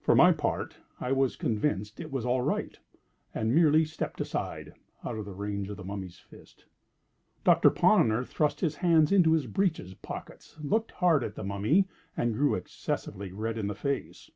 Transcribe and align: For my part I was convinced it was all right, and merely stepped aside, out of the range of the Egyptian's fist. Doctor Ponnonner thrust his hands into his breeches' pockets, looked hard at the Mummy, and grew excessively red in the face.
For 0.00 0.14
my 0.14 0.30
part 0.30 0.76
I 1.00 1.10
was 1.10 1.34
convinced 1.34 1.98
it 1.98 2.12
was 2.12 2.24
all 2.24 2.40
right, 2.40 2.78
and 3.34 3.52
merely 3.52 3.84
stepped 3.84 4.20
aside, 4.20 4.74
out 5.02 5.18
of 5.18 5.24
the 5.24 5.34
range 5.34 5.68
of 5.70 5.76
the 5.76 5.82
Egyptian's 5.82 6.20
fist. 6.20 6.66
Doctor 7.42 7.70
Ponnonner 7.70 8.22
thrust 8.24 8.60
his 8.60 8.76
hands 8.76 9.10
into 9.10 9.32
his 9.32 9.48
breeches' 9.48 9.94
pockets, 9.94 10.56
looked 10.62 10.92
hard 10.92 11.24
at 11.24 11.34
the 11.34 11.42
Mummy, 11.42 11.88
and 12.16 12.32
grew 12.36 12.54
excessively 12.54 13.32
red 13.32 13.58
in 13.58 13.66
the 13.66 13.74
face. 13.74 14.30